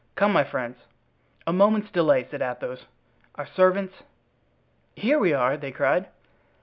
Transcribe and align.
Come, 0.15 0.33
my 0.33 0.43
friends." 0.43 0.77
"A 1.45 1.53
moment's 1.53 1.91
delay," 1.91 2.25
said 2.27 2.41
Athos; 2.41 2.87
"our 3.35 3.45
servants?" 3.45 4.01
"Here 4.95 5.19
we 5.19 5.31
are!" 5.31 5.55
they 5.57 5.71
cried. 5.71 6.07